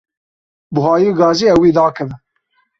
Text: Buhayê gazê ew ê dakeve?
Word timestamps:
Buhayê 0.73 1.11
gazê 1.19 1.47
ew 1.53 1.63
ê 1.69 1.71
dakeve? 1.75 2.15